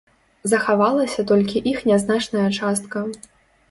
[0.53, 3.09] Захавалася толькі іх нязначная частка.